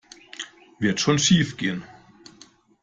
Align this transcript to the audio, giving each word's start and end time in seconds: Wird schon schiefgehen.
Wird 0.79 0.99
schon 0.99 1.19
schiefgehen. 1.19 1.83